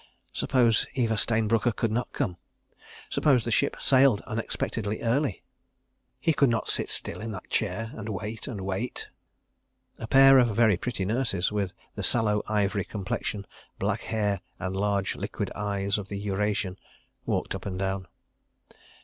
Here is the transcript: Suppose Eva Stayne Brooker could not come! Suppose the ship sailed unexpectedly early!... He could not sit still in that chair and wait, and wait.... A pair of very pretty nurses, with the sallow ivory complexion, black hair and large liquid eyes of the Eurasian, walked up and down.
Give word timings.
Suppose 0.33 0.87
Eva 0.95 1.15
Stayne 1.15 1.47
Brooker 1.47 1.71
could 1.71 1.91
not 1.91 2.11
come! 2.11 2.37
Suppose 3.07 3.43
the 3.43 3.51
ship 3.51 3.75
sailed 3.79 4.21
unexpectedly 4.21 5.03
early!... 5.03 5.43
He 6.19 6.33
could 6.33 6.49
not 6.49 6.67
sit 6.69 6.89
still 6.89 7.21
in 7.21 7.29
that 7.33 7.51
chair 7.51 7.91
and 7.93 8.09
wait, 8.09 8.47
and 8.47 8.61
wait.... 8.61 9.09
A 9.99 10.07
pair 10.07 10.39
of 10.39 10.55
very 10.55 10.75
pretty 10.75 11.05
nurses, 11.05 11.51
with 11.51 11.71
the 11.93 12.01
sallow 12.01 12.41
ivory 12.49 12.83
complexion, 12.85 13.45
black 13.77 14.01
hair 14.01 14.41
and 14.57 14.75
large 14.75 15.15
liquid 15.15 15.51
eyes 15.53 15.99
of 15.99 16.07
the 16.09 16.17
Eurasian, 16.17 16.79
walked 17.27 17.53
up 17.53 17.67
and 17.67 17.77
down. 17.77 18.07